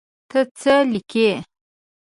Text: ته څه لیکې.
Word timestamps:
ته 0.29 0.39
څه 0.59 0.75
لیکې. 0.91 1.29